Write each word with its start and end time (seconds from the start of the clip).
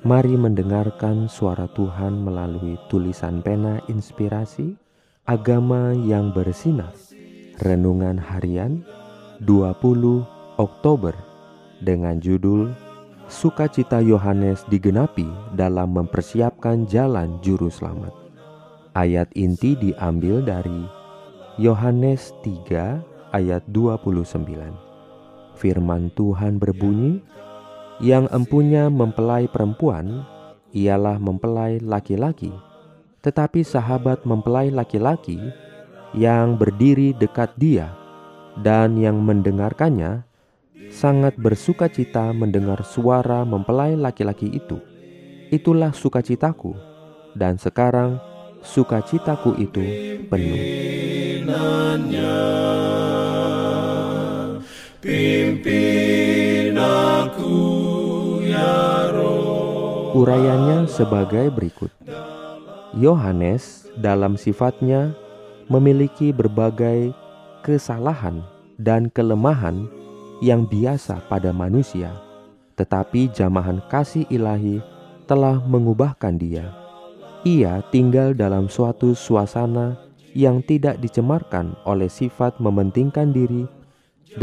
Mari 0.00 0.32
mendengarkan 0.32 1.28
suara 1.28 1.68
Tuhan 1.76 2.24
melalui 2.24 2.80
tulisan 2.88 3.44
pena 3.44 3.84
inspirasi 3.84 4.72
Agama 5.28 5.92
yang 5.92 6.32
bersinar. 6.32 6.96
Renungan 7.60 8.16
harian 8.16 8.80
20 9.44 9.76
Oktober 10.56 11.12
dengan 11.84 12.16
judul 12.16 12.72
Sukacita 13.28 14.00
Yohanes 14.00 14.64
digenapi 14.72 15.28
dalam 15.52 15.92
mempersiapkan 15.92 16.88
jalan 16.88 17.36
juru 17.44 17.68
selamat. 17.68 18.16
Ayat 18.96 19.28
inti 19.36 19.76
diambil 19.76 20.40
dari 20.40 20.88
Yohanes 21.60 22.32
3 22.40 23.36
ayat 23.36 23.62
29 23.68 24.24
Firman 25.60 26.08
Tuhan 26.16 26.56
berbunyi, 26.56 27.20
yang 28.00 28.24
empunya 28.32 28.88
mempelai 28.88 29.44
perempuan 29.44 30.24
ialah 30.72 31.20
mempelai 31.20 31.84
laki-laki, 31.84 32.48
tetapi 33.20 33.60
sahabat 33.60 34.24
mempelai 34.24 34.72
laki-laki 34.72 35.36
yang 36.16 36.56
berdiri 36.56 37.12
dekat 37.12 37.52
dia 37.60 37.92
dan 38.64 38.96
yang 38.96 39.20
mendengarkannya 39.20 40.24
sangat 40.90 41.36
bersuka 41.36 41.86
cita 41.92 42.32
mendengar 42.32 42.82
suara 42.82 43.44
mempelai 43.44 43.94
laki-laki 43.94 44.48
itu. 44.48 44.80
Itulah 45.52 45.92
sukacitaku, 45.92 46.74
dan 47.36 47.60
sekarang 47.60 48.16
sukacitaku 48.64 49.60
itu 49.60 49.84
penuh. 50.26 50.60
Pimpin 55.00 56.39
Urayanya 60.10 60.90
sebagai 60.90 61.54
berikut. 61.54 61.94
Yohanes 62.98 63.86
dalam 63.94 64.34
sifatnya 64.34 65.14
memiliki 65.70 66.34
berbagai 66.34 67.14
kesalahan 67.62 68.42
dan 68.74 69.06
kelemahan 69.14 69.86
yang 70.42 70.66
biasa 70.66 71.22
pada 71.30 71.54
manusia, 71.54 72.10
tetapi 72.74 73.30
jamahan 73.30 73.78
kasih 73.86 74.26
ilahi 74.34 74.82
telah 75.30 75.62
mengubahkan 75.62 76.34
dia. 76.34 76.74
Ia 77.46 77.78
tinggal 77.94 78.34
dalam 78.34 78.66
suatu 78.66 79.14
suasana 79.14 79.94
yang 80.34 80.58
tidak 80.66 80.98
dicemarkan 80.98 81.78
oleh 81.86 82.10
sifat 82.10 82.58
mementingkan 82.58 83.30
diri 83.30 83.62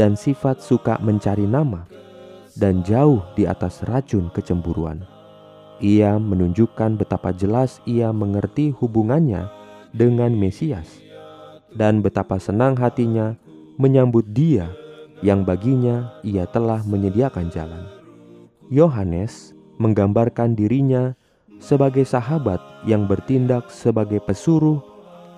dan 0.00 0.16
sifat 0.16 0.64
suka 0.64 0.96
mencari 1.04 1.44
nama, 1.44 1.84
dan 2.56 2.80
jauh 2.80 3.20
di 3.36 3.44
atas 3.44 3.84
racun 3.84 4.32
kecemburuan. 4.32 5.17
Ia 5.78 6.18
menunjukkan 6.18 6.98
betapa 6.98 7.30
jelas 7.30 7.78
ia 7.86 8.10
mengerti 8.10 8.74
hubungannya 8.74 9.46
dengan 9.94 10.34
Mesias 10.34 11.08
dan 11.74 12.02
betapa 12.02 12.40
senang 12.42 12.74
hatinya 12.74 13.38
menyambut 13.78 14.26
Dia 14.34 14.74
yang 15.22 15.46
baginya 15.46 16.18
ia 16.26 16.46
telah 16.50 16.82
menyediakan 16.82 17.46
jalan. 17.50 17.84
Yohanes 18.70 19.54
menggambarkan 19.78 20.58
dirinya 20.58 21.14
sebagai 21.58 22.06
sahabat 22.06 22.58
yang 22.86 23.06
bertindak 23.06 23.70
sebagai 23.70 24.22
pesuruh 24.22 24.82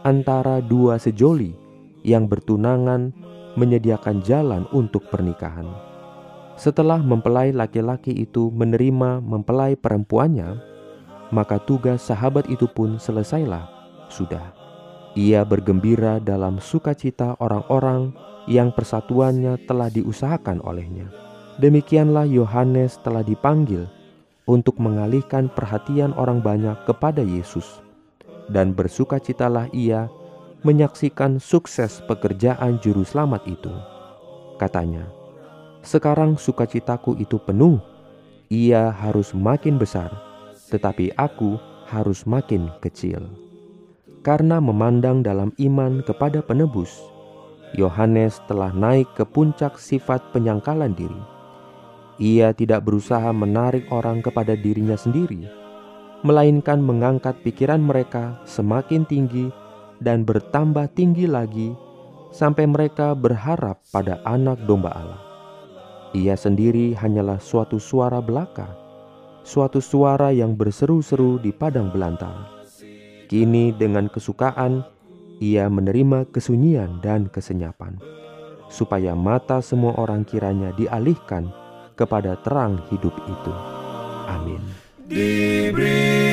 antara 0.04 0.64
dua 0.64 0.96
sejoli 0.96 1.52
yang 2.00 2.28
bertunangan 2.28 3.12
menyediakan 3.60 4.24
jalan 4.24 4.64
untuk 4.72 5.04
pernikahan. 5.12 5.89
Setelah 6.60 7.00
mempelai 7.00 7.56
laki-laki 7.56 8.12
itu 8.12 8.52
menerima 8.52 9.24
mempelai 9.24 9.80
perempuannya, 9.80 10.60
maka 11.32 11.56
tugas 11.56 12.04
sahabat 12.04 12.52
itu 12.52 12.68
pun 12.68 13.00
selesailah. 13.00 13.64
Sudah, 14.12 14.52
ia 15.16 15.40
bergembira 15.40 16.20
dalam 16.20 16.60
sukacita 16.60 17.32
orang-orang 17.40 18.12
yang 18.44 18.76
persatuannya 18.76 19.56
telah 19.64 19.88
diusahakan 19.88 20.60
olehnya. 20.60 21.08
Demikianlah 21.56 22.28
Yohanes 22.28 23.00
telah 23.00 23.24
dipanggil 23.24 23.88
untuk 24.44 24.76
mengalihkan 24.76 25.48
perhatian 25.48 26.12
orang 26.12 26.44
banyak 26.44 26.76
kepada 26.84 27.24
Yesus, 27.24 27.80
dan 28.52 28.76
bersukacitalah 28.76 29.72
ia 29.72 30.12
menyaksikan 30.60 31.40
sukses 31.40 32.04
pekerjaan 32.04 32.76
Juru 32.84 33.00
Selamat 33.00 33.48
itu. 33.48 33.72
Katanya, 34.60 35.08
sekarang 35.80 36.36
sukacitaku 36.36 37.16
itu 37.16 37.40
penuh. 37.40 37.80
Ia 38.50 38.90
harus 38.90 39.32
makin 39.32 39.78
besar, 39.78 40.10
tetapi 40.68 41.14
aku 41.14 41.56
harus 41.88 42.26
makin 42.26 42.68
kecil. 42.82 43.22
Karena 44.20 44.60
memandang 44.60 45.24
dalam 45.24 45.54
iman 45.56 46.04
kepada 46.04 46.44
penebus, 46.44 46.92
Yohanes 47.78 48.42
telah 48.50 48.74
naik 48.74 49.08
ke 49.14 49.24
puncak 49.24 49.78
sifat 49.78 50.20
penyangkalan 50.34 50.92
diri. 50.92 51.22
Ia 52.20 52.52
tidak 52.52 52.84
berusaha 52.84 53.32
menarik 53.32 53.88
orang 53.88 54.20
kepada 54.20 54.52
dirinya 54.58 54.98
sendiri, 54.98 55.48
melainkan 56.20 56.82
mengangkat 56.82 57.38
pikiran 57.40 57.80
mereka 57.80 58.36
semakin 58.44 59.08
tinggi 59.08 59.48
dan 60.02 60.28
bertambah 60.28 60.92
tinggi 60.92 61.24
lagi 61.24 61.72
sampai 62.28 62.68
mereka 62.68 63.16
berharap 63.16 63.80
pada 63.88 64.20
Anak 64.28 64.60
Domba 64.68 64.92
Allah. 64.92 65.29
Ia 66.10 66.34
sendiri 66.34 66.90
hanyalah 66.98 67.38
suatu 67.38 67.78
suara 67.78 68.18
belaka, 68.18 68.66
suatu 69.46 69.78
suara 69.78 70.34
yang 70.34 70.58
berseru-seru 70.58 71.38
di 71.38 71.54
padang 71.54 71.94
belantara. 71.94 72.50
Kini 73.30 73.70
dengan 73.70 74.10
kesukaan 74.10 74.82
ia 75.38 75.70
menerima 75.70 76.26
kesunyian 76.34 76.98
dan 76.98 77.30
kesenyapan, 77.30 77.94
supaya 78.66 79.14
mata 79.14 79.62
semua 79.62 79.94
orang 80.02 80.26
kiranya 80.26 80.74
dialihkan 80.74 81.46
kepada 81.94 82.34
terang 82.42 82.82
hidup 82.90 83.14
itu. 83.30 83.54
Amin. 84.26 84.58
Diberikannya 85.06 86.29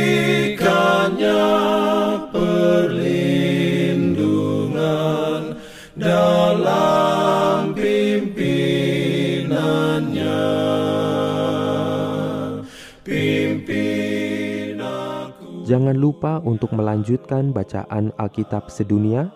Pimpin 13.01 14.77
aku. 14.77 15.65
Jangan 15.65 15.97
lupa 15.97 16.37
untuk 16.45 16.69
melanjutkan 16.77 17.49
bacaan 17.49 18.13
Alkitab 18.13 18.69
sedunia. 18.69 19.33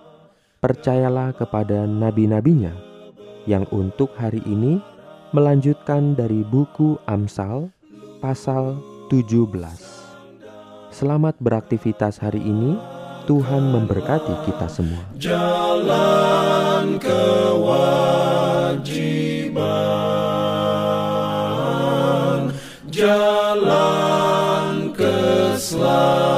Percayalah 0.62 1.34
kepada 1.34 1.90
nabi-nabinya 1.90 2.78
yang 3.50 3.66
untuk 3.74 4.14
hari 4.14 4.46
ini 4.46 4.78
melanjutkan 5.34 6.14
dari 6.14 6.46
buku 6.46 7.02
Amsal 7.10 7.74
pasal 8.22 8.78
17. 9.10 9.50
Selamat 10.94 11.42
beraktivitas 11.42 12.22
hari 12.22 12.46
ini. 12.46 12.78
Tuhan 13.26 13.74
memberkati 13.74 14.46
kita 14.46 14.70
semua. 14.70 15.02
Jalan 15.18 16.98
kewajiban, 17.02 17.51
Islam. 25.72 26.31